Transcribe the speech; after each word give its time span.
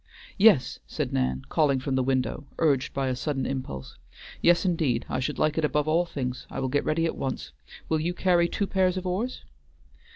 "Yes," 0.39 0.79
said 0.87 1.13
Nan, 1.13 1.43
calling 1.47 1.79
from 1.79 1.93
the 1.93 2.01
window, 2.01 2.47
urged 2.57 2.91
by 2.91 3.07
a 3.09 3.15
sudden 3.15 3.45
impulse. 3.45 3.99
"Yes 4.41 4.65
indeed, 4.65 5.05
I 5.07 5.19
should 5.19 5.37
like 5.37 5.59
it 5.59 5.63
above 5.63 5.87
all 5.87 6.05
things; 6.07 6.47
I 6.49 6.59
will 6.59 6.69
get 6.69 6.83
ready 6.85 7.05
at 7.05 7.15
once; 7.15 7.51
will 7.87 7.99
you 7.99 8.15
carry 8.15 8.47
two 8.49 8.65
pairs 8.65 8.97
of 8.97 9.05
oars?" 9.05 9.43